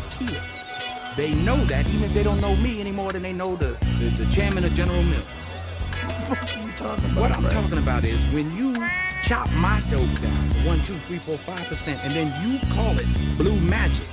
[0.00, 0.06] It.
[0.06, 1.16] I guarantee it.
[1.16, 3.76] They know that even if they don't know me any more than they know the,
[3.80, 5.26] the, the chairman of General Mills.
[7.16, 8.72] What I'm talking about is when you
[9.28, 13.06] chop my dope down one, two, three, four, five percent, and then you call it
[13.36, 14.06] blue magic.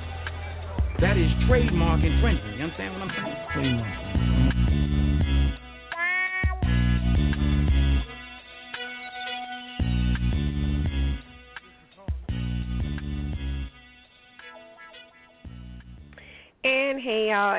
[0.99, 2.57] That is trademark infringement.
[2.57, 3.11] You understand what I'm
[3.55, 4.56] saying?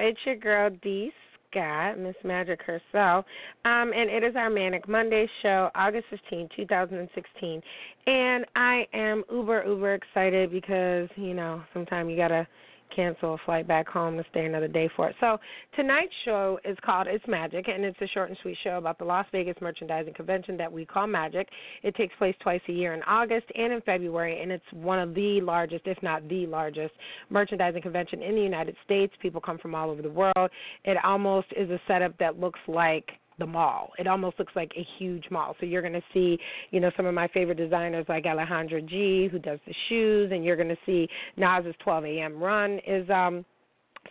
[0.09, 1.13] It's your girl D
[1.51, 3.27] Scott, Miss Magic herself.
[3.67, 7.63] Um, and it is our Manic Monday show, August 15, 2016.
[8.07, 12.47] And I am uber, uber excited because, you know, sometimes you gotta
[12.95, 15.17] cancel a flight back home to stay another day for it.
[15.21, 15.39] So
[15.77, 19.05] tonight's show is called It's Magic, and it's a short and sweet show about the
[19.05, 21.49] Las Vegas Merchandising Convention that we call Magic.
[21.83, 25.15] It takes place twice a year in August and in February, and it's one of
[25.15, 26.95] the largest, if not the largest,
[27.31, 29.13] merchandising convention in the United States.
[29.21, 30.51] People come from all over the world.
[30.85, 33.91] It almost is a setup that looks like the mall.
[33.99, 35.57] It almost looks like a huge mall.
[35.61, 36.39] So you're going to see,
[36.71, 40.45] you know, some of my favorite designers like Alejandra G, who does the shoes, and
[40.45, 42.43] you're going to see Nas's 12 a.m.
[42.43, 43.45] run is um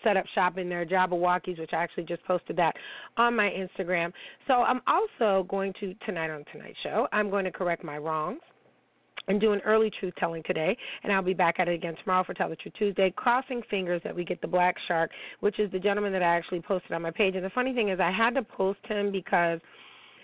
[0.04, 2.76] set up shop in their Jabberwockies, which I actually just posted that
[3.18, 4.12] on my Instagram.
[4.48, 7.08] So I'm also going to tonight on tonight's show.
[7.12, 8.42] I'm going to correct my wrongs
[9.28, 12.34] and doing early truth telling today, and I'll be back at it again tomorrow for
[12.34, 13.14] Tell the Truth Tuesday.
[13.16, 15.12] Crossing fingers that we get the black shark,
[15.42, 17.36] which is the gentleman that I actually posted on my page.
[17.36, 19.60] And the funny thing is, I had to post him because,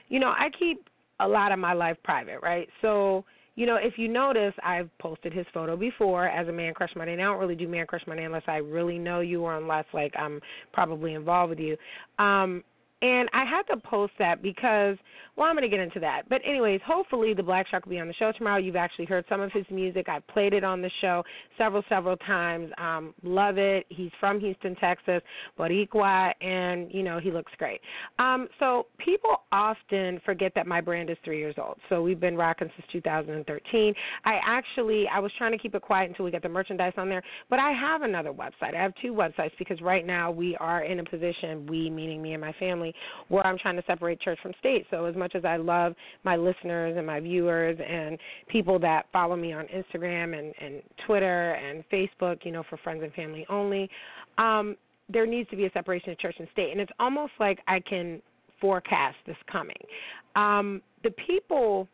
[0.10, 0.88] you know, I keep
[1.20, 2.68] a lot of my life private, right?
[2.82, 3.26] So,
[3.56, 7.14] you know, if you notice, I've posted his photo before as a Man Crush Monday.
[7.14, 9.86] And I don't really do Man Crush Monday unless I really know you or unless,
[9.94, 10.40] like, I'm
[10.72, 11.78] probably involved with you.
[12.18, 12.64] Um,
[13.04, 14.96] and I had to post that because,
[15.36, 16.22] well, I'm going to get into that.
[16.30, 18.60] But, anyways, hopefully the Black Shark will be on the show tomorrow.
[18.60, 20.08] You've actually heard some of his music.
[20.08, 21.22] I've played it on the show
[21.58, 22.72] several, several times.
[22.78, 23.86] Um, love it.
[23.90, 25.22] He's from Houston, Texas,
[25.60, 27.82] Boricua, and, you know, he looks great.
[28.20, 31.80] Um, so, people often forget that my brand is three years old.
[31.90, 33.94] So, we've been rocking since 2013.
[34.24, 37.10] I actually, I was trying to keep it quiet until we get the merchandise on
[37.10, 38.76] there, but I have another website.
[38.78, 42.32] I have two websites because right now we are in a position, we meaning me
[42.32, 42.93] and my family,
[43.30, 44.86] where I'm trying to separate church from state.
[44.92, 48.18] So as much as I love my listeners and my viewers and
[48.48, 53.04] people that follow me on Instagram and, and Twitter and Facebook, you know, for friends
[53.04, 53.90] and family only,
[54.38, 54.76] um,
[55.10, 56.72] there needs to be a separation of church and state.
[56.72, 58.22] And it's almost like I can
[58.62, 59.76] forecast this coming.
[60.36, 61.88] Um, the people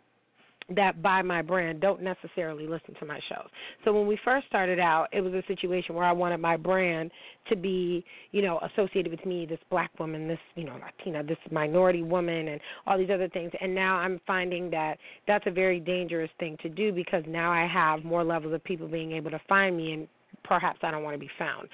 [0.76, 3.48] that buy my brand don't necessarily listen to my shows.
[3.84, 7.12] So when we first started out, it was a situation where I wanted my brand
[7.50, 11.38] to be, you know, associated with me, this black woman, this, you know, Latina, this
[11.52, 13.52] minority woman and all these other things.
[13.60, 14.98] And now I'm finding that
[15.28, 18.88] that's a very dangerous thing to do because now I have more levels of people
[18.88, 20.08] being able to find me and
[20.44, 21.68] perhaps I don't want to be found.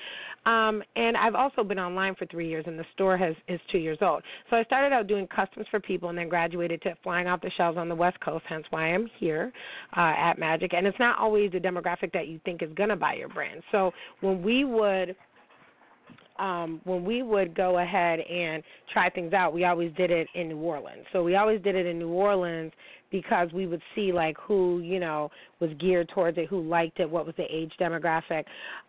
[0.46, 3.80] Um, and I've also been online for three years, and the store has is two
[3.80, 4.22] years old.
[4.50, 7.52] So I started out doing customs for people, and then graduated to flying off the
[7.58, 8.46] shelves on the West Coast.
[8.48, 9.52] Hence why I'm here
[9.98, 10.74] uh, at Magic.
[10.74, 13.62] And it's not always the demographic that you think is going to buy your brand.
[13.72, 15.16] So when we would
[16.38, 18.62] um, when we would go ahead and
[18.92, 21.06] try things out, we always did it in New Orleans.
[21.14, 22.72] So we always did it in New Orleans
[23.22, 25.32] because we would see like who you know
[25.62, 28.44] was geared towards it, who liked it, what was the age demographic.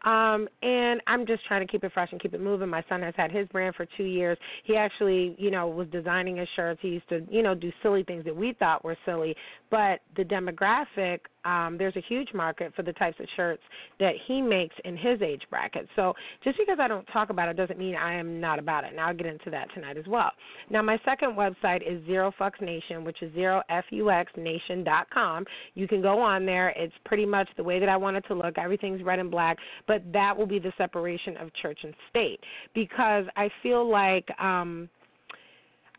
[0.04, 2.68] Um, and I'm just trying to keep it fresh and keep it moving.
[2.68, 4.36] My son has had his brand for two years.
[4.65, 6.80] He actually, you know, was designing his shirts.
[6.83, 9.36] He used to, you know, do silly things that we thought were silly.
[9.71, 13.63] But the demographic, um, there's a huge market for the types of shirts
[14.01, 15.87] that he makes in his age bracket.
[15.95, 16.13] So
[16.43, 18.91] just because I don't talk about it doesn't mean I am not about it.
[18.91, 20.33] And I'll get into that tonight as well.
[20.71, 24.84] Now, my second website is Zero Fucks Nation, which is zero f u x nation.
[25.75, 26.71] You can go on there.
[26.71, 28.59] It's pretty much the way that I want it to look.
[28.59, 29.57] Everything's red and black,
[29.87, 32.41] but that will be the separation of church and state
[32.75, 34.89] because I feel like um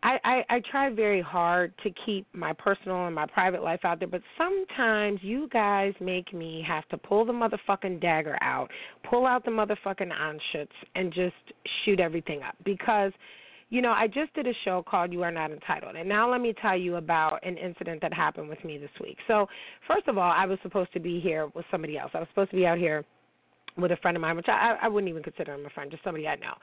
[0.04, 4.00] I, I I try very hard to keep my personal and my private life out
[4.00, 8.70] there, but sometimes you guys make me have to pull the motherfucking dagger out,
[9.10, 11.36] pull out the motherfucking anschutz, and just
[11.86, 13.12] shoot everything up because.
[13.70, 15.98] You know, I just did a show called You Are Not Entitled.
[15.98, 19.18] And now let me tell you about an incident that happened with me this week.
[19.28, 19.46] So,
[19.86, 22.12] first of all, I was supposed to be here with somebody else.
[22.14, 23.04] I was supposed to be out here
[23.78, 26.04] with a friend of mine, which I, I wouldn't even consider him a friend, just
[26.04, 26.54] somebody I know.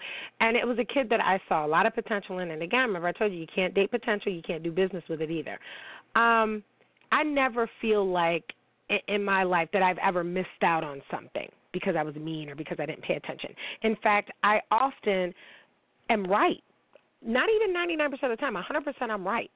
[0.41, 2.51] And it was a kid that I saw a lot of potential in.
[2.51, 5.21] And again, remember I told you you can't date potential, you can't do business with
[5.21, 5.59] it either.
[6.17, 6.63] Um,
[7.13, 8.45] I never feel like
[9.09, 12.55] in my life that I've ever missed out on something because I was mean or
[12.55, 13.51] because I didn't pay attention.
[13.83, 15.35] In fact, I often
[16.11, 16.63] am right.
[17.25, 19.51] Not even 99% of the time, 100% I'm right.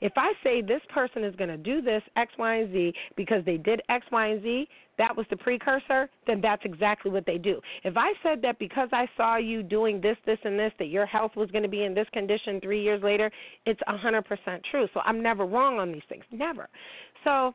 [0.00, 3.44] If I say this person is going to do this X, Y, and Z because
[3.44, 7.38] they did X, Y, and Z, that was the precursor, then that's exactly what they
[7.38, 7.60] do.
[7.82, 11.06] If I said that because I saw you doing this, this, and this, that your
[11.06, 13.30] health was going to be in this condition three years later,
[13.66, 14.22] it's a 100%
[14.70, 14.86] true.
[14.94, 16.24] So I'm never wrong on these things.
[16.30, 16.68] Never.
[17.24, 17.54] So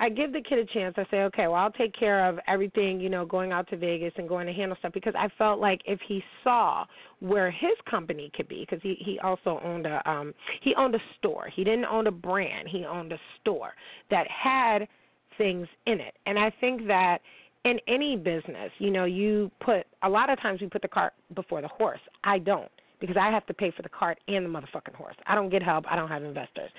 [0.00, 0.94] I give the kid a chance.
[0.96, 4.14] I say, okay, well, I'll take care of everything, you know, going out to Vegas
[4.16, 6.86] and going to handle stuff because I felt like if he saw
[7.20, 10.32] where his company could be, because he he also owned a um
[10.62, 11.50] he owned a store.
[11.54, 12.66] He didn't own a brand.
[12.66, 13.74] He owned a store
[14.10, 14.88] that had
[15.36, 17.18] things in it, and I think that
[17.66, 21.12] in any business, you know, you put a lot of times we put the cart
[21.34, 22.00] before the horse.
[22.24, 25.16] I don't because I have to pay for the cart and the motherfucking horse.
[25.26, 25.84] I don't get help.
[25.90, 26.70] I don't have investors.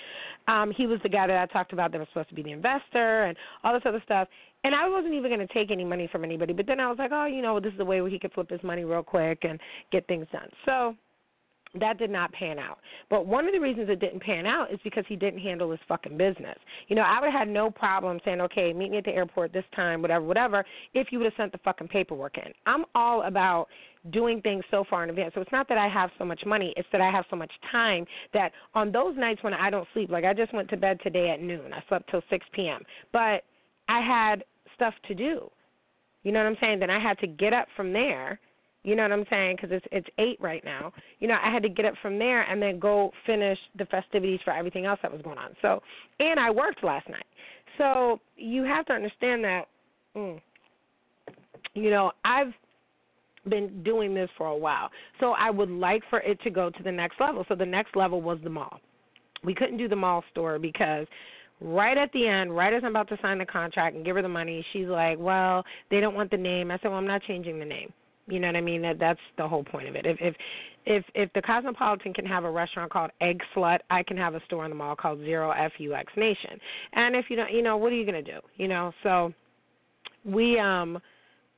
[0.47, 2.51] Um, he was the guy that I talked about that was supposed to be the
[2.51, 4.27] investor and all this other stuff.
[4.63, 6.53] And I wasn't even going to take any money from anybody.
[6.53, 8.31] But then I was like, oh, you know, this is the way where he could
[8.33, 9.59] flip his money real quick and
[9.91, 10.50] get things done.
[10.65, 10.95] So
[11.79, 12.79] that did not pan out.
[13.09, 15.79] But one of the reasons it didn't pan out is because he didn't handle his
[15.88, 16.57] fucking business.
[16.88, 19.53] You know, I would have had no problem saying, okay, meet me at the airport
[19.53, 22.51] this time, whatever, whatever, if you would have sent the fucking paperwork in.
[22.65, 23.67] I'm all about
[24.09, 25.33] doing things so far in advance.
[25.36, 27.51] So it's not that I have so much money, it's that I have so much
[27.71, 31.00] time that on those nights when I don't sleep, like I just went to bed
[31.03, 31.74] today at noon.
[31.74, 32.81] I slept till 6 p.m.
[33.13, 33.44] But
[33.88, 34.44] I had
[34.75, 35.50] stuff to do.
[36.24, 36.80] You know what I'm saying?
[36.80, 38.39] Then I had to get up from there
[38.83, 39.57] you know what I'm saying?
[39.57, 40.92] Because it's it's eight right now.
[41.19, 44.39] You know, I had to get up from there and then go finish the festivities
[44.44, 45.51] for everything else that was going on.
[45.62, 45.81] So,
[46.19, 47.25] and I worked last night.
[47.77, 49.68] So you have to understand that.
[50.15, 50.42] Mm,
[51.74, 52.53] you know, I've
[53.47, 54.89] been doing this for a while.
[55.19, 57.45] So I would like for it to go to the next level.
[57.47, 58.79] So the next level was the mall.
[59.43, 61.07] We couldn't do the mall store because
[61.59, 64.21] right at the end, right as I'm about to sign the contract and give her
[64.21, 67.23] the money, she's like, "Well, they don't want the name." I said, "Well, I'm not
[67.23, 67.91] changing the name."
[68.27, 68.81] You know what I mean?
[68.81, 70.05] That that's the whole point of it.
[70.05, 70.35] If if
[70.85, 74.43] if if the Cosmopolitan can have a restaurant called Egg Slut, I can have a
[74.45, 76.59] store in the mall called Zero FUX Nation.
[76.93, 78.39] And if you don't, you know, what are you to do?
[78.57, 79.33] You know, so
[80.23, 80.99] we um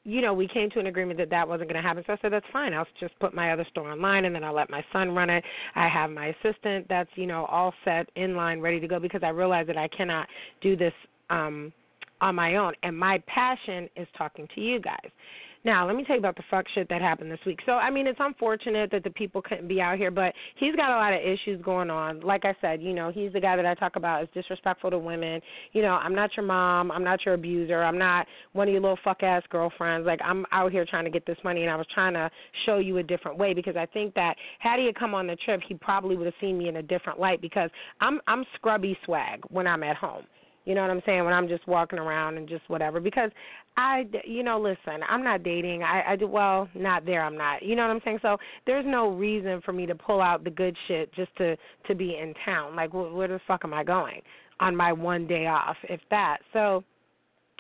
[0.06, 2.04] you know, we came to an agreement that that wasn't going to happen.
[2.06, 2.74] So I said, that's fine.
[2.74, 5.44] I'll just put my other store online and then I'll let my son run it.
[5.76, 9.24] I have my assistant that's, you know, all set in line, ready to go because
[9.24, 10.28] I realize that I cannot
[10.62, 10.94] do this
[11.30, 11.72] um
[12.22, 12.74] on my own.
[12.84, 15.10] And my passion is talking to you guys.
[15.66, 17.60] Now, let me tell you about the fuck shit that happened this week.
[17.66, 20.92] So, I mean, it's unfortunate that the people couldn't be out here, but he's got
[20.92, 22.20] a lot of issues going on.
[22.20, 25.00] Like I said, you know, he's the guy that I talk about is disrespectful to
[25.00, 25.40] women.
[25.72, 26.92] You know, I'm not your mom.
[26.92, 27.82] I'm not your abuser.
[27.82, 30.06] I'm not one of your little fuck ass girlfriends.
[30.06, 32.30] Like, I'm out here trying to get this money, and I was trying to
[32.66, 35.38] show you a different way because I think that had he had come on the
[35.38, 37.70] trip, he probably would have seen me in a different light because
[38.02, 40.26] I'm I'm scrubby swag when I'm at home.
[40.66, 41.24] You know what I'm saying?
[41.26, 43.00] When I'm just walking around and just whatever.
[43.00, 43.32] Because
[43.76, 45.84] I, you know, listen, I'm not dating.
[45.84, 47.24] I, I do well, not there.
[47.24, 47.64] I'm not.
[47.64, 48.20] You know what I'm saying?
[48.22, 51.96] So there's no reason for me to pull out the good shit just to to
[51.96, 52.76] be in town.
[52.76, 54.22] Like, wh- where the fuck am I going
[54.60, 56.38] on my one day off, if that?
[56.54, 56.84] So,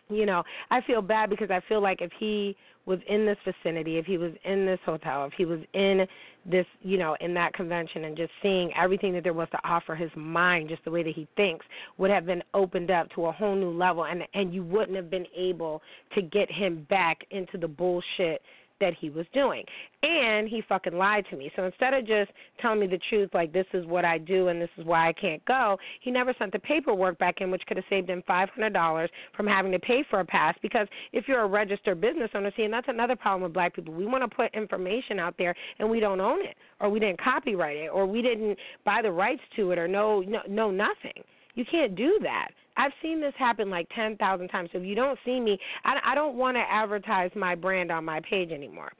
[0.09, 2.55] you know, I feel bad because I feel like if he
[2.85, 6.05] was in this vicinity, if he was in this hotel, if he was in
[6.45, 9.95] this, you know, in that convention and just seeing everything that there was to offer
[9.95, 11.65] his mind, just the way that he thinks,
[11.97, 14.05] would have been opened up to a whole new level.
[14.05, 15.81] And and you wouldn't have been able
[16.15, 18.41] to get him back into the bullshit
[18.83, 19.63] that he was doing.
[20.03, 21.49] And he fucking lied to me.
[21.55, 22.29] So instead of just
[22.61, 25.13] telling me the truth, like this is what I do and this is why I
[25.13, 29.07] can't go, he never sent the paperwork back in, which could have saved him $500
[29.35, 30.55] from having to pay for a pass.
[30.61, 33.93] Because if you're a registered business owner, see, and that's another problem with black people,
[33.93, 37.21] we want to put information out there and we don't own it, or we didn't
[37.21, 41.23] copyright it, or we didn't buy the rights to it, or know no, no nothing.
[41.55, 42.49] You can't do that.
[42.77, 44.69] I've seen this happen like 10,000 times.
[44.71, 48.05] So if you don't see me, I, I don't want to advertise my brand on
[48.05, 48.91] my page anymore.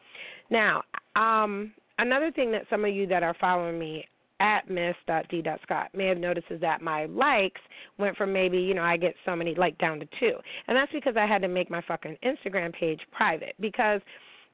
[0.49, 0.83] Now,
[1.15, 4.05] um, another thing that some of you that are following me
[4.39, 7.61] at miss.d.scott may have noticed is that my likes
[7.97, 10.33] went from maybe, you know, I get so many like down to two.
[10.67, 14.01] And that's because I had to make my fucking Instagram page private because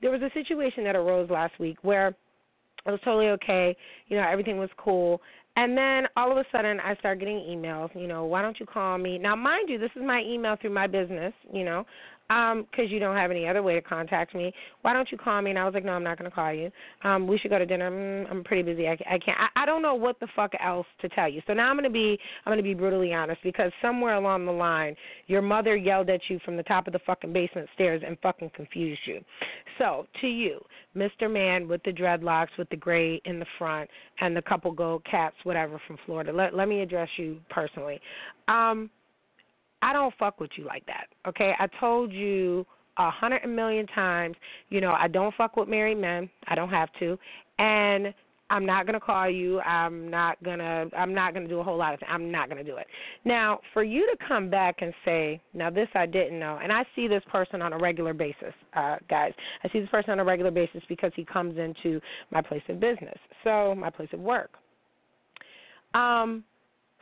[0.01, 2.09] there was a situation that arose last week where
[2.85, 3.75] it was totally okay.
[4.07, 5.21] You know, everything was cool.
[5.59, 7.89] And then all of a sudden, I start getting emails.
[7.93, 9.17] You know, why don't you call me?
[9.17, 11.33] Now, mind you, this is my email through my business.
[11.51, 11.85] You know,
[12.29, 14.53] um, because you don't have any other way to contact me.
[14.81, 15.49] Why don't you call me?
[15.49, 16.71] And I was like, no, I'm not going to call you.
[17.03, 17.89] Um, we should go to dinner.
[17.89, 18.87] Mm, I'm pretty busy.
[18.87, 19.37] I, I can't.
[19.39, 21.41] I, I don't know what the fuck else to tell you.
[21.47, 24.45] So now I'm going to be, I'm going to be brutally honest because somewhere along
[24.45, 24.95] the line,
[25.27, 28.51] your mother yelled at you from the top of the fucking basement stairs and fucking
[28.55, 29.21] confused you.
[29.77, 30.59] So to you,
[30.95, 31.31] Mr.
[31.31, 33.89] Man with the dreadlocks, with the gray in the front,
[34.21, 36.31] and the couple gold cats, whatever from Florida.
[36.33, 37.99] Let let me address you personally.
[38.47, 38.89] Um,
[39.81, 41.07] I don't fuck with you like that.
[41.27, 42.65] Okay, I told you
[42.97, 44.35] a hundred million times.
[44.69, 46.29] You know, I don't fuck with married men.
[46.47, 47.17] I don't have to,
[47.57, 48.13] and
[48.51, 49.59] I'm not gonna call you.
[49.61, 50.87] I'm not gonna.
[50.97, 51.99] I'm not gonna do a whole lot of.
[51.99, 52.09] Things.
[52.11, 52.87] I'm not gonna do it.
[53.23, 56.83] Now, for you to come back and say, "Now this I didn't know," and I
[56.95, 59.33] see this person on a regular basis, uh, guys.
[59.63, 62.79] I see this person on a regular basis because he comes into my place of
[62.79, 64.51] business, so my place of work.
[65.93, 66.43] Um,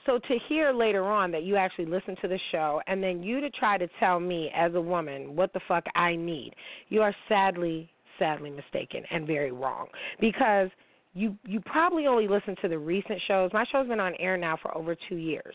[0.08, 3.40] so to hear later on that you actually listen to the show and then you
[3.42, 6.54] to try to tell me as a woman what the fuck I need,
[6.90, 9.88] you are sadly, sadly mistaken and very wrong
[10.20, 10.70] because
[11.14, 13.52] you you probably only listen to the recent shows.
[13.54, 15.54] My show's been on air now for over two years.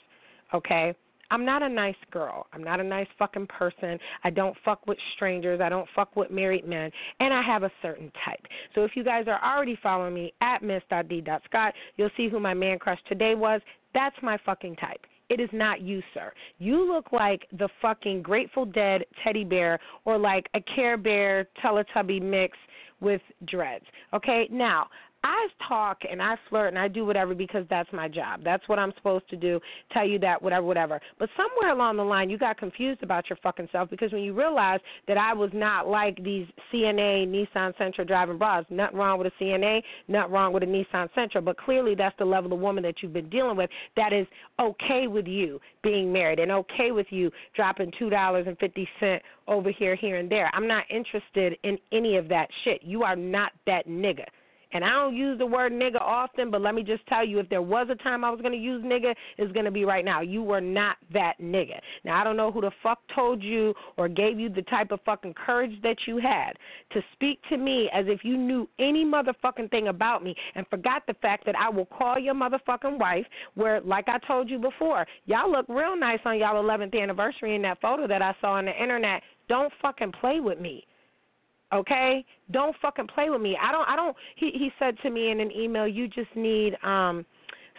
[0.55, 0.95] Okay.
[1.31, 2.47] I'm not a nice girl.
[2.53, 3.99] I'm not a nice fucking person.
[4.23, 5.63] I don't fuck with strangers.
[5.63, 6.91] I don't fuck with married men.
[7.21, 8.43] And I have a certain type.
[8.75, 12.79] So if you guys are already following me at miss.d.scott, you'll see who my man
[12.79, 13.63] crush today was.
[13.95, 15.01] That's my fucking type.
[15.29, 16.33] It is not you, sir.
[16.59, 22.21] You look like the fucking Grateful Dead teddy bear or like a Care Bear Teletubby
[22.21, 22.57] mix
[23.01, 23.85] with dreads.
[24.13, 24.49] Okay?
[24.51, 24.89] Now,
[25.25, 28.41] I talk and I flirt and I do whatever because that's my job.
[28.45, 29.61] That's what I'm supposed to do.
[29.93, 31.01] Tell you that whatever, whatever.
[31.19, 34.35] But somewhere along the line, you got confused about your fucking self because when you
[34.35, 38.65] realized that I was not like these CNA Nissan Sentra driving bras.
[38.71, 39.83] Nothing wrong with a CNA.
[40.09, 41.45] Nothing wrong with a Nissan Sentra.
[41.45, 43.71] But clearly, that's the level of woman that you've been dealing with.
[43.97, 44.27] That is
[44.61, 49.23] okay with you being married and okay with you dropping two dollars and fifty cent
[49.49, 50.51] over here, here and there.
[50.55, 52.83] I'm not interested in any of that shit.
[52.83, 54.25] You are not that nigga.
[54.73, 57.49] And I don't use the word nigga often, but let me just tell you if
[57.49, 60.05] there was a time I was going to use nigga, it's going to be right
[60.05, 60.21] now.
[60.21, 61.79] You were not that nigga.
[62.05, 65.01] Now, I don't know who the fuck told you or gave you the type of
[65.05, 66.53] fucking courage that you had
[66.93, 71.03] to speak to me as if you knew any motherfucking thing about me and forgot
[71.07, 75.07] the fact that I will call your motherfucking wife, where, like I told you before,
[75.27, 78.67] y'all look real nice on y'all 11th anniversary in that photo that I saw on
[78.67, 79.23] the internet.
[79.49, 80.87] Don't fucking play with me.
[81.73, 82.25] Okay?
[82.51, 83.57] Don't fucking play with me.
[83.61, 86.75] I don't I don't he he said to me in an email, you just need
[86.85, 87.25] um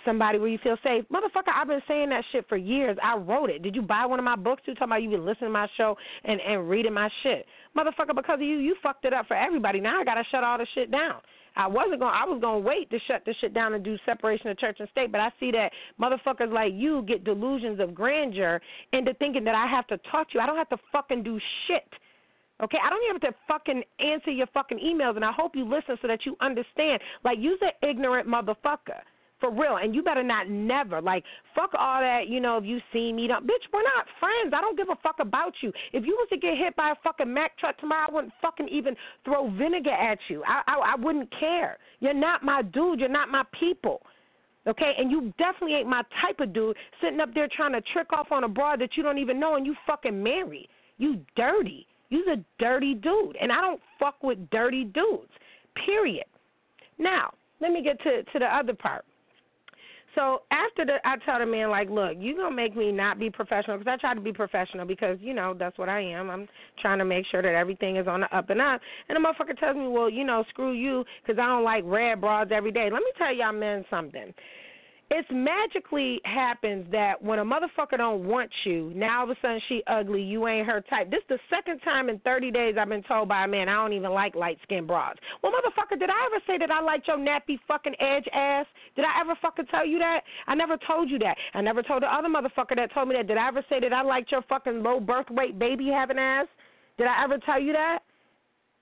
[0.05, 1.05] somebody where you feel safe.
[1.11, 2.97] Motherfucker, I've been saying that shit for years.
[3.01, 3.63] I wrote it.
[3.63, 4.63] Did you buy one of my books?
[4.65, 7.45] You talking about you been listening to my show and and reading my shit.
[7.77, 9.79] Motherfucker, because of you, you fucked it up for everybody.
[9.79, 11.21] Now I gotta shut all the shit down.
[11.55, 12.13] I wasn't going.
[12.13, 14.77] I was going to wait to shut this shit down and do separation of church
[14.79, 15.11] and state.
[15.11, 15.71] But I see that
[16.01, 18.59] motherfuckers like you get delusions of grandeur
[18.91, 20.41] into thinking that I have to talk to you.
[20.41, 21.87] I don't have to fucking do shit.
[22.63, 25.65] Okay, I don't even have to fucking answer your fucking emails, and I hope you
[25.67, 27.01] listen so that you understand.
[27.25, 29.01] Like, you's an ignorant motherfucker.
[29.39, 32.29] For real, and you better not never like fuck all that.
[32.29, 33.67] You know, if you see me, don't bitch.
[33.73, 34.53] We're not friends.
[34.55, 35.69] I don't give a fuck about you.
[35.91, 38.69] If you was to get hit by a fucking Mack truck tomorrow, I wouldn't fucking
[38.69, 40.43] even throw vinegar at you.
[40.47, 41.77] I I, I wouldn't care.
[41.99, 43.01] You're not my dude.
[43.01, 44.01] You're not my people.
[44.65, 48.13] Okay, and you definitely ain't my type of dude sitting up there trying to trick
[48.13, 50.69] off on a broad that you don't even know and you fucking marry.
[50.97, 51.85] You dirty.
[52.13, 55.31] You's a dirty dude, and I don't fuck with dirty dudes.
[55.83, 56.25] Period.
[56.99, 59.03] Now, let me get to to the other part.
[60.13, 63.31] So after the, I tell the man like, look, you gonna make me not be
[63.31, 66.29] professional because I try to be professional because you know that's what I am.
[66.29, 66.47] I'm
[66.79, 68.79] trying to make sure that everything is on the up and up.
[69.09, 72.21] And the motherfucker tells me, well, you know, screw you because I don't like red
[72.21, 72.91] broads every day.
[72.91, 74.31] Let me tell y'all men something
[75.15, 79.61] it's magically happens that when a motherfucker don't want you, now all of a sudden
[79.69, 81.11] she ugly, you ain't her type.
[81.11, 83.93] This the second time in 30 days I've been told by a man I don't
[83.93, 85.19] even like light skinned broads.
[85.43, 88.65] Well, motherfucker, did I ever say that I liked your nappy fucking edge ass?
[88.95, 90.21] Did I ever fucking tell you that?
[90.47, 91.37] I never told you that.
[91.53, 93.27] I never told the other motherfucker that told me that.
[93.27, 96.47] Did I ever say that I liked your fucking low birth weight baby having ass?
[96.97, 97.99] Did I ever tell you that?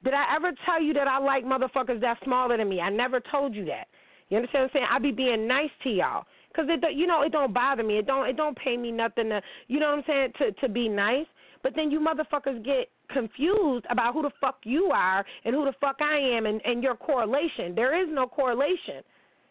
[0.04, 2.80] Did I ever tell you that I like motherfuckers that smaller than me?
[2.80, 3.88] I never told you that.
[4.32, 4.88] You understand what I'm saying?
[4.90, 6.24] I be being nice to y'all.
[6.56, 7.98] Cause it, you know, it don't bother me.
[7.98, 10.70] It don't, it don't pay me nothing to, you know what I'm saying, to to
[10.70, 11.26] be nice.
[11.64, 15.74] But then you motherfuckers get confused about who the fuck you are and who the
[15.80, 17.76] fuck I am and and your correlation.
[17.76, 19.04] There is no correlation.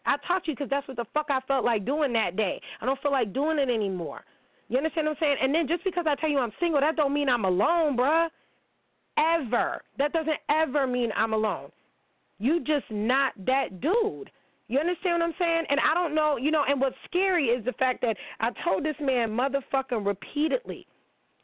[0.05, 2.59] I taught you because that's what the fuck I felt like doing that day.
[2.81, 4.21] I don't feel like doing it anymore.
[4.67, 5.35] You understand what I'm saying?
[5.41, 8.29] And then just because I tell you I'm single, that don't mean I'm alone, bruh.
[9.17, 9.81] Ever.
[9.97, 11.69] That doesn't ever mean I'm alone.
[12.39, 14.31] You just not that dude.
[14.71, 15.65] You understand what I'm saying?
[15.69, 18.85] And I don't know, you know, and what's scary is the fact that I told
[18.85, 20.87] this man motherfucking repeatedly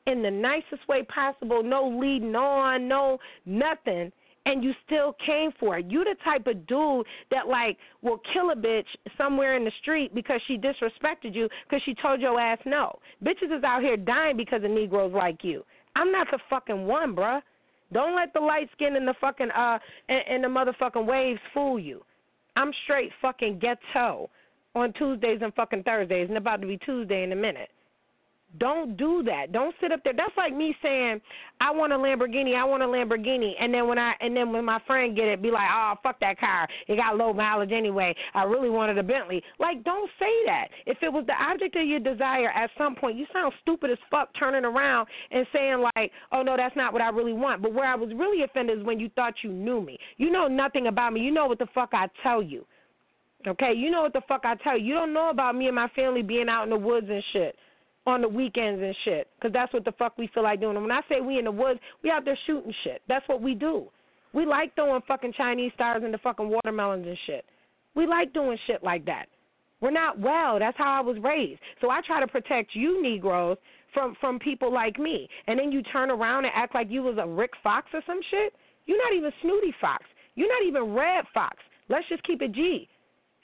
[0.05, 4.13] in the nicest way possible, no leading on, no nothing,
[4.45, 5.87] and you still came for it.
[5.89, 8.85] You the type of dude that like will kill a bitch
[9.17, 12.97] somewhere in the street because she disrespected you because she told your ass no.
[13.21, 15.65] Bitches is out here dying because of Negroes like you.
[15.97, 17.41] I'm not the fucking one, bruh.
[17.91, 21.77] Don't let the light skin and the fucking uh and, and the motherfucking waves fool
[21.77, 22.01] you.
[22.57, 24.31] I'm straight fucking ghetto
[24.73, 27.69] on Tuesdays and fucking Thursdays, and about to be Tuesday in a minute.
[28.59, 29.51] Don't do that.
[29.51, 30.13] Don't sit up there.
[30.15, 31.21] That's like me saying,
[31.59, 34.63] I want a Lamborghini, I want a Lamborghini, and then when I and then when
[34.63, 38.15] my friend get it, be like, oh fuck that car, it got low mileage anyway.
[38.33, 39.43] I really wanted a Bentley.
[39.59, 40.69] Like, don't say that.
[40.85, 43.97] If it was the object of your desire, at some point you sound stupid as
[44.09, 47.61] fuck turning around and saying like, oh no, that's not what I really want.
[47.61, 49.99] But where I was really offended is when you thought you knew me.
[50.15, 51.19] You know nothing about me.
[51.19, 52.65] You know what the fuck I tell you.
[53.45, 54.85] Okay, you know what the fuck I tell you.
[54.85, 57.55] You don't know about me and my family being out in the woods and shit
[58.07, 60.77] on the weekends and shit, because that's what the fuck we feel like doing.
[60.77, 63.01] And when I say we in the woods, we out there shooting shit.
[63.07, 63.87] That's what we do.
[64.33, 67.45] We like throwing fucking Chinese stars into fucking watermelons and shit.
[67.95, 69.25] We like doing shit like that.
[69.81, 70.57] We're not well.
[70.57, 71.59] That's how I was raised.
[71.81, 73.57] So I try to protect you Negroes
[73.93, 75.27] from from people like me.
[75.47, 78.19] And then you turn around and act like you was a Rick Fox or some
[78.31, 78.53] shit.
[78.85, 80.05] You're not even Snooty Fox.
[80.35, 81.57] You're not even Redd Foxx.
[81.89, 82.87] Let's just keep it G.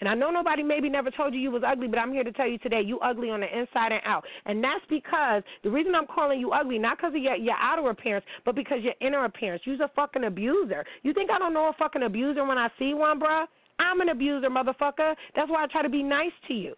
[0.03, 2.31] And I know nobody maybe never told you you was ugly, but I'm here to
[2.33, 4.25] tell you today you ugly on the inside and out.
[4.45, 7.89] And that's because the reason I'm calling you ugly, not because of your, your outer
[7.89, 9.61] appearance, but because your inner appearance.
[9.63, 10.83] You's a fucking abuser.
[11.03, 13.45] You think I don't know a fucking abuser when I see one, bruh?
[13.79, 15.15] I'm an abuser, motherfucker.
[15.37, 16.75] That's why I try to be nice to you.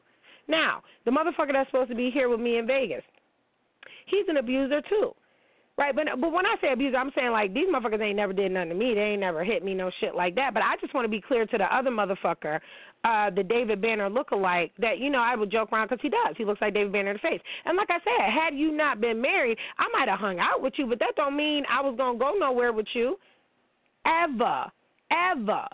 [0.48, 3.02] Now, the motherfucker that's supposed to be here with me in Vegas,
[4.06, 5.16] he's an abuser too.
[5.78, 8.50] Right, but but when I say abuser, I'm saying like these motherfuckers ain't never did
[8.54, 8.94] nothing to me.
[8.94, 10.54] They ain't never hit me, no shit like that.
[10.54, 12.62] But I just want to be clear to the other motherfucker,
[13.04, 16.34] uh, the David Banner lookalike, that you know I would joke around because he does.
[16.38, 17.42] He looks like David Banner in the face.
[17.66, 20.76] And like I said, had you not been married, I might have hung out with
[20.78, 23.18] you, but that don't mean I was gonna go nowhere with you,
[24.06, 24.72] ever,
[25.12, 25.68] ever.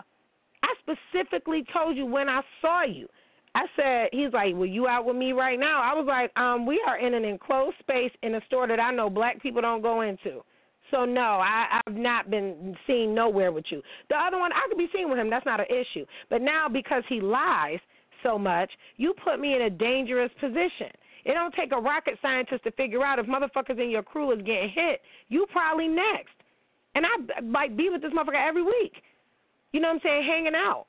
[0.64, 3.08] I specifically told you when I saw you.
[3.54, 5.82] I said, he's like, well, you out with me right now?
[5.82, 8.92] I was like, um, we are in an enclosed space in a store that I
[8.92, 10.42] know black people don't go into.
[10.90, 13.82] So no, I, I've not been seen nowhere with you.
[14.10, 15.30] The other one, I could be seen with him.
[15.30, 16.06] That's not an issue.
[16.30, 17.80] But now because he lies
[18.24, 20.92] so much, you put me in a dangerous position.
[21.24, 24.40] It don't take a rocket scientist to figure out if motherfuckers in your crew is
[24.40, 25.02] getting hit.
[25.30, 26.34] You probably next.
[26.96, 28.94] And I like be with this motherfucker every week.
[29.72, 30.24] You know what I'm saying?
[30.28, 30.88] Hanging out.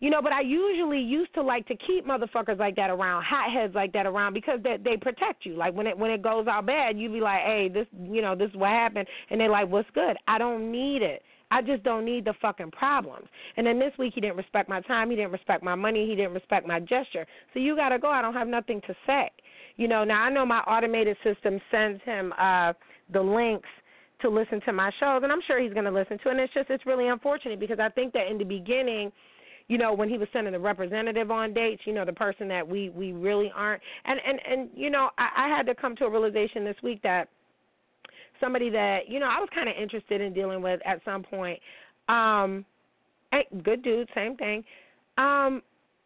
[0.00, 3.74] You know, but I usually used to like to keep motherfuckers like that around, hotheads
[3.74, 5.56] like that around because they they protect you.
[5.56, 8.34] Like when it when it goes out bad, you be like, "Hey, this, you know,
[8.34, 11.22] this is what happened." And they're like, "What's good?" I don't need it.
[11.50, 13.26] I just don't need the fucking problems.
[13.56, 16.14] And then this week he didn't respect my time, he didn't respect my money, he
[16.14, 17.26] didn't respect my gesture.
[17.52, 18.08] So you got to go.
[18.08, 19.30] I don't have nothing to say.
[19.76, 22.72] You know, now I know my automated system sends him uh
[23.12, 23.68] the links
[24.22, 26.32] to listen to my shows and I'm sure he's to listen to it.
[26.32, 29.10] and it's just it's really unfortunate because I think that in the beginning
[29.70, 32.66] you know, when he was sending the representative on dates, you know, the person that
[32.66, 33.80] we we really aren't.
[34.04, 37.00] And and and you know, I, I had to come to a realization this week
[37.04, 37.28] that
[38.40, 41.60] somebody that you know I was kind of interested in dealing with at some point.
[42.08, 42.64] Um,
[43.62, 44.64] good dude, same thing.
[45.16, 45.62] Um,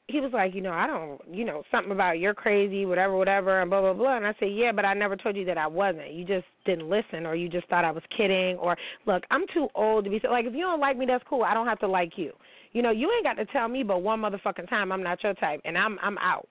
[0.09, 3.62] he was like, you know, I don't, you know, something about you're crazy, whatever, whatever,
[3.62, 4.18] and blah blah blah.
[4.18, 6.12] And I said, yeah, but I never told you that I wasn't.
[6.12, 9.68] You just didn't listen, or you just thought I was kidding, or look, I'm too
[9.74, 10.29] old to be so.
[10.29, 10.44] like.
[10.44, 11.44] If you don't like me, that's cool.
[11.44, 12.35] I don't have to like you.
[12.74, 15.32] You know, you ain't got to tell me but one motherfucking time I'm not your
[15.34, 16.48] type and I'm I'm out.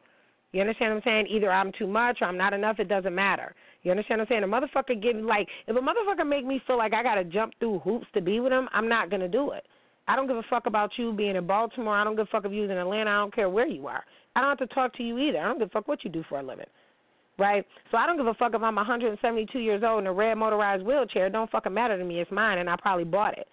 [0.54, 1.28] You understand what I'm saying?
[1.30, 3.54] Either I'm too much or I'm not enough, it doesn't matter.
[3.84, 4.44] You understand what I'm saying?
[4.44, 7.80] A motherfucker give like if a motherfucker make me feel like I gotta jump through
[7.80, 9.66] hoops to be with him, I'm not gonna do it.
[10.08, 11.96] I don't give a fuck about you being in Baltimore.
[11.96, 13.10] I don't give a fuck if you're in Atlanta.
[13.10, 14.04] I don't care where you are.
[14.36, 15.40] I don't have to talk to you either.
[15.40, 16.66] I don't give a fuck what you do for a living.
[17.38, 17.66] Right?
[17.92, 20.86] So I don't give a fuck if I'm 172 years old in a red motorized
[20.86, 21.28] wheelchair.
[21.28, 22.20] It don't fucking matter to me.
[22.22, 23.48] It's mine and I probably bought it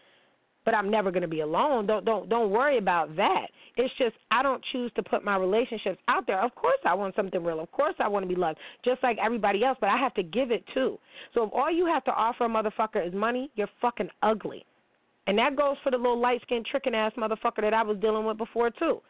[0.64, 1.86] but I'm never going to be alone.
[1.86, 3.46] Don't don't don't worry about that.
[3.76, 6.40] It's just I don't choose to put my relationships out there.
[6.40, 7.60] Of course I want something real.
[7.60, 10.22] Of course I want to be loved just like everybody else, but I have to
[10.22, 10.98] give it too.
[11.34, 14.64] So if all you have to offer a motherfucker is money, you're fucking ugly.
[15.26, 18.24] And that goes for the little light skinned tricking ass motherfucker that I was dealing
[18.24, 19.00] with before too.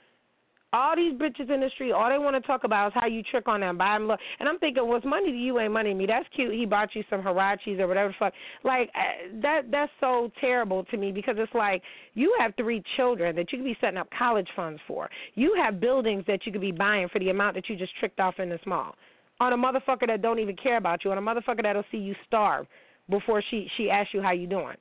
[0.72, 3.24] All these bitches in the street, all they want to talk about is how you
[3.24, 4.20] trick on them, buy them love.
[4.38, 6.06] And I'm thinking, what's money to you ain't money to me.
[6.06, 6.54] That's cute.
[6.54, 8.32] He bought you some Huaraches or whatever the fuck.
[8.62, 9.62] Like uh, that.
[9.70, 11.82] That's so terrible to me because it's like
[12.14, 15.10] you have three children that you could be setting up college funds for.
[15.34, 18.20] You have buildings that you could be buying for the amount that you just tricked
[18.20, 18.94] off in the mall.
[19.40, 21.10] On a motherfucker that don't even care about you.
[21.10, 22.66] On a motherfucker that'll see you starve
[23.08, 24.76] before she she asks you how you doing.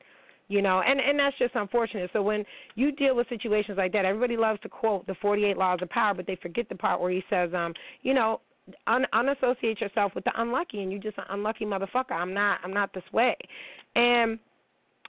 [0.50, 2.10] You know, and and that's just unfortunate.
[2.12, 5.80] So when you deal with situations like that, everybody loves to quote the 48 laws
[5.84, 8.42] of power, but they forget the part where he says, um, you know,
[8.88, 12.14] un- unassociate yourself with the unlucky, and you just an unlucky motherfucker.
[12.14, 12.60] I'm not.
[12.64, 13.38] I'm not this way,
[13.96, 14.40] and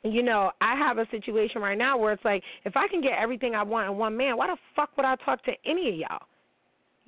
[0.03, 3.13] you know, I have a situation right now where it's like, if I can get
[3.19, 5.95] everything I want in one man, why the fuck would I talk to any of
[5.95, 6.23] y'all?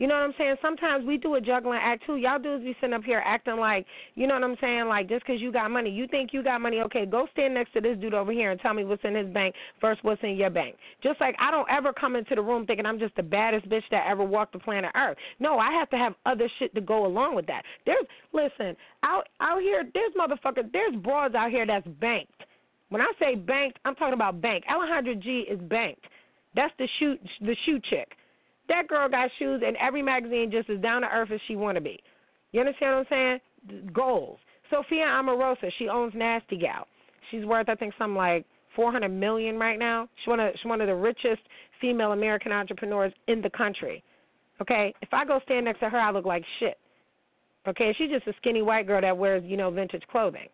[0.02, 0.56] You know what I'm saying?
[0.60, 2.16] Sometimes we do a juggling act too.
[2.16, 3.86] Y'all dudes be sitting up here acting like,
[4.16, 4.88] you know what I'm saying?
[4.88, 6.80] Like just because you got money, you think you got money.
[6.80, 9.28] Okay, go stand next to this dude over here and tell me what's in his
[9.28, 10.74] bank versus what's in your bank.
[11.04, 13.84] Just like I don't ever come into the room thinking I'm just the baddest bitch
[13.92, 15.16] that ever walked the planet Earth.
[15.38, 17.62] No, I have to have other shit to go along with that.
[17.86, 19.84] There's listen out out here.
[19.94, 20.72] There's motherfuckers.
[20.72, 22.42] There's broads out here that's banked.
[22.88, 24.64] When I say banked, I'm talking about bank.
[24.68, 26.06] Alejandra G is banked.
[26.56, 28.16] That's the shoe the shoe chick.
[28.68, 31.76] That girl got shoes in every magazine just as down to earth as she want
[31.76, 31.98] to be.
[32.52, 33.92] You understand what I'm saying?
[33.92, 34.38] Goals.
[34.70, 36.86] Sophia Amoruso, she owns Nasty Gal.
[37.30, 40.08] She's worth I think something like 400 million right now.
[40.26, 41.42] One of she's one of the richest
[41.80, 44.02] female American entrepreneurs in the country.
[44.60, 46.78] Okay, if I go stand next to her, I look like shit.
[47.66, 50.48] Okay, she's just a skinny white girl that wears you know vintage clothing.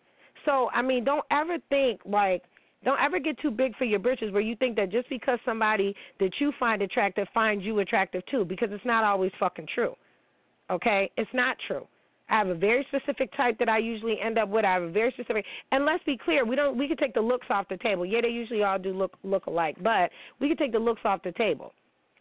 [0.45, 2.43] So I mean, don't ever think like
[2.85, 5.95] don't ever get too big for your britches where you think that just because somebody
[6.21, 9.95] that you find attractive finds you attractive too, because it's not always fucking true.
[10.71, 11.11] Okay?
[11.17, 11.87] It's not true.
[12.31, 14.65] I have a very specific type that I usually end up with.
[14.65, 17.21] I have a very specific and let's be clear, we don't we can take the
[17.21, 18.05] looks off the table.
[18.05, 21.23] Yeah, they usually all do look look alike, but we can take the looks off
[21.23, 21.73] the table.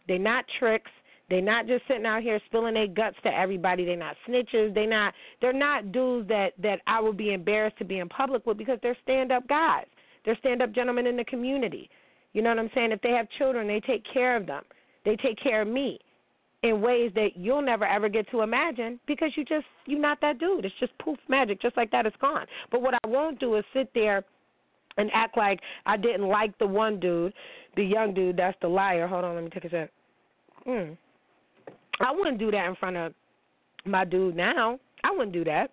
[0.06, 0.90] They're not tricks.
[1.28, 3.84] They're not just sitting out here spilling their guts to everybody.
[3.84, 4.74] They're not snitches.
[4.74, 8.46] They're not they're not dudes that that I would be embarrassed to be in public
[8.46, 9.84] with because they're stand up guys.
[10.24, 11.90] They're stand up gentlemen in the community.
[12.32, 12.92] You know what I'm saying?
[12.92, 14.62] If they have children, they take care of them.
[15.04, 15.98] They take care of me
[16.62, 20.38] in ways that you'll never ever get to imagine because you just you're not that
[20.38, 20.64] dude.
[20.64, 22.46] It's just poof magic, just like that it's gone.
[22.70, 24.24] But what I won't do is sit there
[24.96, 27.32] and act like I didn't like the one dude,
[27.76, 29.06] the young dude that's the liar.
[29.06, 29.90] Hold on, let me take a sec.
[30.64, 30.92] Hmm.
[32.00, 33.14] I wouldn't do that in front of
[33.84, 34.78] my dude now.
[35.04, 35.70] I wouldn't do that.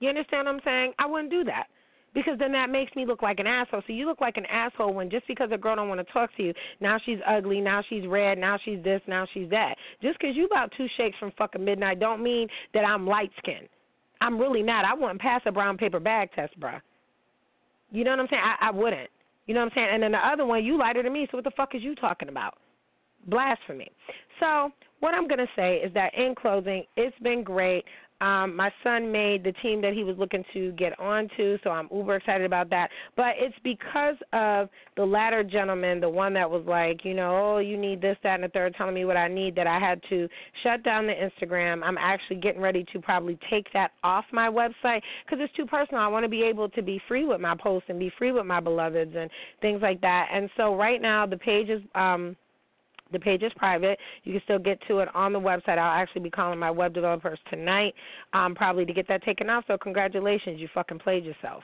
[0.00, 0.92] You understand what I'm saying?
[0.98, 1.66] I wouldn't do that
[2.14, 3.82] because then that makes me look like an asshole.
[3.86, 6.34] So you look like an asshole when just because a girl don't want to talk
[6.36, 9.76] to you, now she's ugly, now she's red, now she's this, now she's that.
[10.02, 13.68] Just because you about two shakes from fucking midnight don't mean that I'm light skinned.
[14.20, 14.84] I'm really not.
[14.84, 16.80] I wouldn't pass a brown paper bag test, bruh.
[17.90, 18.42] You know what I'm saying?
[18.42, 19.10] I, I wouldn't.
[19.46, 19.88] You know what I'm saying?
[19.92, 21.94] And then the other one, you lighter than me, so what the fuck is you
[21.94, 22.58] talking about?
[23.26, 23.90] Blasphemy.
[24.40, 24.70] So
[25.00, 27.84] what I'm to say is that in closing, it's been great.
[28.22, 31.88] Um, my son made the team that he was looking to get onto, so I'm
[31.92, 32.88] uber excited about that.
[33.16, 37.58] But it's because of the latter gentleman, the one that was like, you know, oh,
[37.58, 40.00] you need this, that, and the third, telling me what I need, that I had
[40.10, 40.28] to
[40.62, 41.82] shut down the Instagram.
[41.82, 46.00] I'm actually getting ready to probably take that off my website because it's too personal.
[46.00, 48.46] I want to be able to be free with my posts and be free with
[48.46, 49.28] my beloveds and
[49.60, 50.28] things like that.
[50.32, 51.82] And so right now the page is.
[51.96, 52.36] Um,
[53.12, 53.98] the page is private.
[54.24, 55.78] You can still get to it on the website.
[55.78, 57.94] I'll actually be calling my web developers tonight,
[58.32, 59.64] um, probably to get that taken off.
[59.66, 61.62] So congratulations, you fucking played yourself.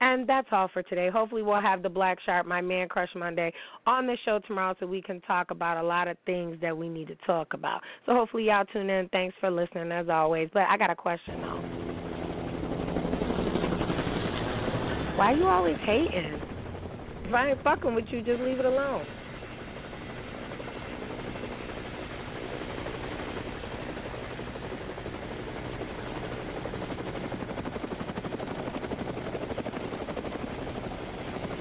[0.00, 1.10] And that's all for today.
[1.10, 3.52] Hopefully, we'll have the Black Shark, my man Crush Monday,
[3.84, 6.88] on the show tomorrow so we can talk about a lot of things that we
[6.88, 7.80] need to talk about.
[8.06, 9.08] So, hopefully, y'all tune in.
[9.08, 10.50] Thanks for listening, as always.
[10.54, 11.62] But I got a question, though.
[15.18, 16.40] Why you always hating?
[17.24, 19.04] If I ain't fucking with you, just leave it alone.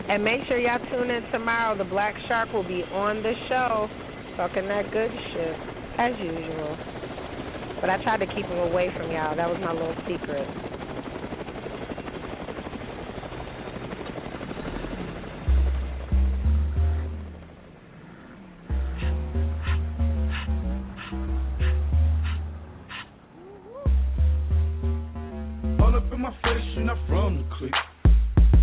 [0.10, 1.78] And make sure y'all tune in tomorrow.
[1.78, 3.89] The Black Shark will be on the show
[4.38, 5.56] talking that good shit,
[5.98, 6.78] as usual.
[7.82, 9.36] But I tried to keep him away from y'all.
[9.36, 10.67] That was my little secret.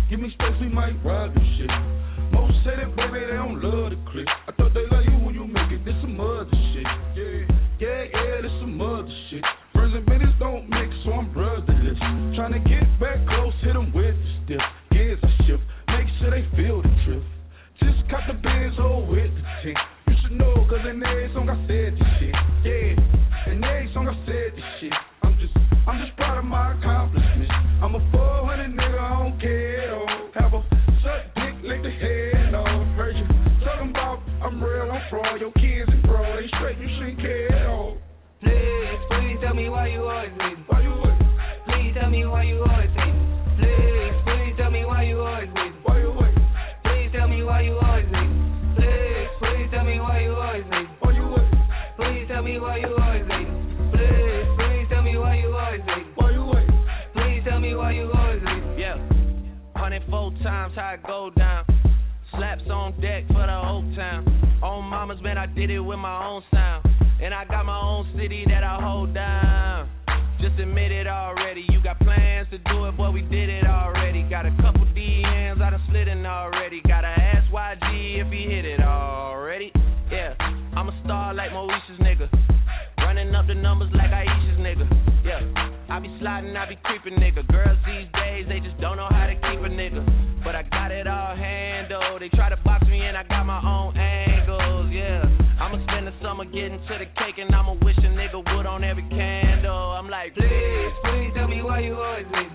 [0.07, 1.69] Give me space, we might ride this shit.
[2.31, 4.27] Most say that, baby, they don't love the click.
[4.47, 5.14] I thought they love you
[60.77, 61.65] it go down.
[62.31, 64.25] Slaps on deck for the whole town.
[64.61, 66.85] On mamas, man, I did it with my own sound.
[67.21, 69.89] And I got my own city that I hold down.
[70.41, 71.65] Just admit it already.
[71.69, 74.23] You got plans to do it, but we did it already.
[74.23, 76.81] Got a couple DMs, I done slid already.
[76.87, 79.71] Gotta ask YG if he hit it already.
[80.11, 80.33] Yeah,
[80.75, 82.27] I'm a star like Moesha's nigga.
[82.97, 84.85] Running up the numbers like Ayesha's nigga.
[85.23, 85.39] Yeah,
[85.89, 87.47] I be sliding, I be creeping nigga.
[87.47, 89.14] Girls these days, they just don't know how
[90.95, 92.21] it all handled.
[92.21, 94.89] They try to box me in, I got my own angles.
[94.91, 95.23] Yeah,
[95.59, 98.83] I'ma spend the summer getting to the cake, and I'ma wish a nigga would on
[98.83, 99.91] every candle.
[99.91, 102.54] I'm like, please, please tell me why you always waiting.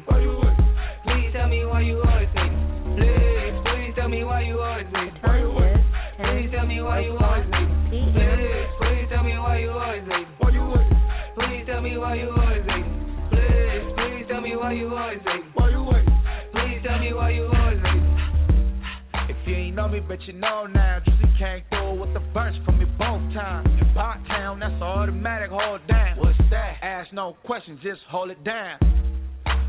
[20.10, 21.00] Ain't know me, but you know now.
[21.04, 23.68] Juicy came through with the burns from me both times.
[23.80, 26.18] In Pot Town, that's automatic, hold down.
[26.18, 26.76] What's that?
[26.82, 28.78] Ask no questions, just hold it down.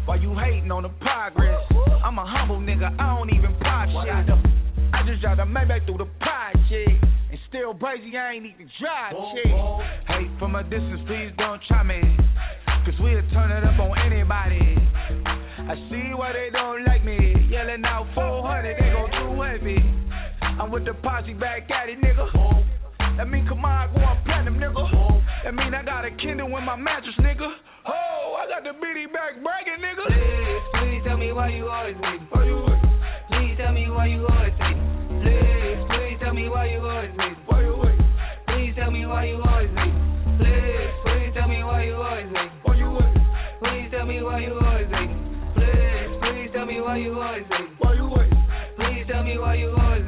[0.05, 1.61] Why you hating on the progress?
[2.03, 4.13] I'm a humble nigga, I don't even pop shit.
[4.93, 7.05] I just drive the Maybach through the project.
[7.31, 9.47] And still crazy, I ain't even drive shit.
[10.07, 12.01] Hate from a distance, please don't try me.
[12.83, 14.75] Cause we'll turn it up on anybody.
[15.05, 17.35] I see why they don't like me.
[17.49, 20.10] Yelling out 400, they go too heavy.
[20.61, 22.29] I'm with the posse back at it, nigga.
[23.17, 25.23] That mean come on, I go on platinum, nigga.
[25.43, 27.49] That mean I got a Kindle in my mattress, nigga.
[27.87, 30.05] Oh, I got the bitty back bragging, nigga.
[30.05, 32.21] Please, please tell me why you always with.
[32.29, 32.77] Why you with?
[33.29, 34.77] Please tell me why you always with.
[35.25, 37.37] Please, please tell me why you always with.
[37.47, 37.97] Why you with?
[38.45, 39.97] Please tell me why you always with.
[40.37, 42.51] Please, please tell me why you always with.
[42.61, 43.17] Why you wait?
[43.57, 45.09] Please tell me why you always with.
[45.57, 46.21] Please,
[48.77, 50.00] Please tell me why you always